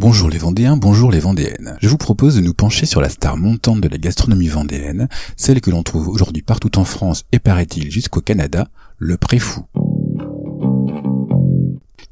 [0.00, 1.76] Bonjour les Vendéens, bonjour les Vendéennes.
[1.80, 5.60] Je vous propose de nous pencher sur la star montante de la gastronomie vendéenne, celle
[5.60, 9.66] que l'on trouve aujourd'hui partout en France et paraît-il jusqu'au Canada, le préfou.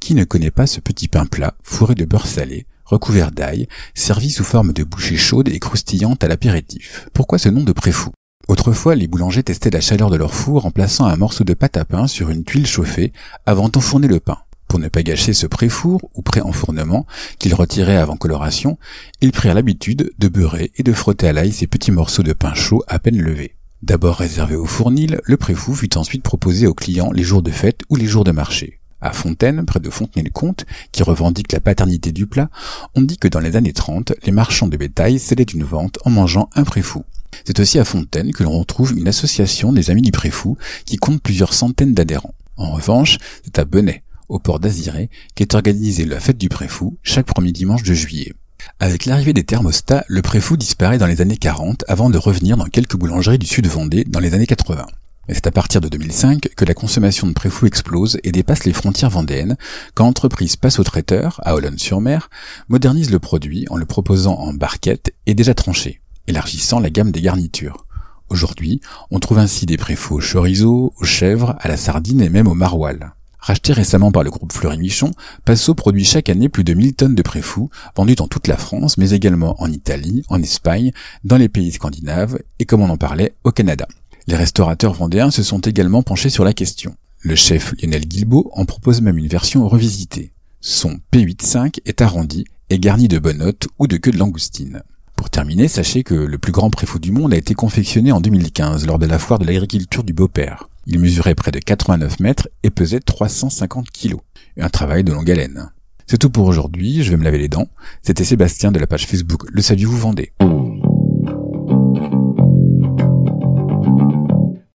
[0.00, 4.30] Qui ne connaît pas ce petit pain plat, fourré de beurre salé, recouvert d'ail, servi
[4.30, 7.08] sous forme de bouchée chaude et croustillante à l'apéritif?
[7.12, 8.10] Pourquoi ce nom de préfou?
[8.48, 11.76] Autrefois, les boulangers testaient la chaleur de leur four en plaçant un morceau de pâte
[11.76, 13.12] à pain sur une tuile chauffée
[13.46, 14.38] avant d'enfourner le pain.
[14.68, 17.06] Pour ne pas gâcher ce pré-four ou pré-enfournement
[17.38, 18.78] qu'ils retiraient avant coloration,
[19.20, 22.54] ils prirent l'habitude de beurrer et de frotter à l'ail ces petits morceaux de pain
[22.54, 23.54] chaud à peine levés.
[23.82, 27.82] D'abord réservé au fournil, le préfou fut ensuite proposé aux clients les jours de fête
[27.90, 28.80] ou les jours de marché.
[29.00, 32.48] À Fontaine, près de Fontenay-le-Comte, qui revendique la paternité du plat,
[32.94, 36.10] on dit que dans les années 30, les marchands de bétail scellaient une vente en
[36.10, 37.04] mangeant un préfou.
[37.44, 41.22] C'est aussi à Fontaine que l'on retrouve une association des Amis du Préfou qui compte
[41.22, 42.34] plusieurs centaines d'adhérents.
[42.56, 47.26] En revanche, c'est à Benet, au port d'Aziré, qu'est organisée la fête du Préfou chaque
[47.26, 48.32] premier dimanche de juillet.
[48.80, 52.66] Avec l'arrivée des thermostats, le Préfou disparaît dans les années 40 avant de revenir dans
[52.66, 54.86] quelques boulangeries du sud Vendée dans les années 80.
[55.28, 58.72] Mais c'est à partir de 2005 que la consommation de préfou explose et dépasse les
[58.72, 59.56] frontières vendéennes
[59.94, 62.30] quand l'entreprise passe au traiteur, à Olonne-sur-Mer,
[62.68, 67.22] modernise le produit en le proposant en barquette et déjà tranché, élargissant la gamme des
[67.22, 67.86] garnitures.
[68.28, 68.80] Aujourd'hui,
[69.10, 72.54] on trouve ainsi des préfous au chorizo, aux chèvres, à la sardine et même au
[72.54, 73.10] maroilles.
[73.46, 75.12] Racheté récemment par le groupe Fleury-Michon,
[75.44, 78.98] Passo produit chaque année plus de 1000 tonnes de préfous, vendus dans toute la France,
[78.98, 80.90] mais également en Italie, en Espagne,
[81.22, 83.86] dans les pays scandinaves et comme on en parlait, au Canada.
[84.26, 86.96] Les restaurateurs vendéens se sont également penchés sur la question.
[87.20, 90.32] Le chef Lionel Guilbeault en propose même une version revisitée.
[90.60, 94.82] Son P85 est arrondi et garni de bonnottes ou de queue de langoustine.
[95.14, 98.88] Pour terminer, sachez que le plus grand préfou du monde a été confectionné en 2015
[98.88, 100.68] lors de la foire de l'agriculture du Beaupère.
[100.88, 104.20] Il mesurait près de 89 mètres et pesait 350 kilos.
[104.56, 105.72] Un travail de longue haleine.
[106.06, 107.68] C'est tout pour aujourd'hui, je vais me laver les dents.
[108.02, 110.32] C'était Sébastien de la page Facebook Le Saviez-vous Vendez.